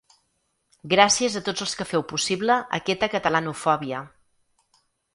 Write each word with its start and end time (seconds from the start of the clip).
Gràcies 0.93 1.35
a 1.41 1.43
tots 1.51 1.67
els 1.67 1.77
que 1.81 1.87
feu 1.91 2.05
possible 2.13 2.57
aquesta 2.81 3.13
catalanofòbia. 3.19 4.05